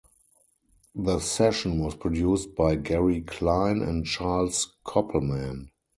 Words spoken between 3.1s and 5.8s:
Klein and Charles Koppelman.